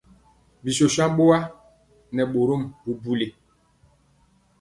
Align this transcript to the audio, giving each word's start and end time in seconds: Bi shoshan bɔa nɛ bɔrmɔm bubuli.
Bi 0.63 0.71
shoshan 0.77 1.11
bɔa 1.17 1.37
nɛ 2.15 2.21
bɔrmɔm 2.33 2.63
bubuli. 2.83 3.27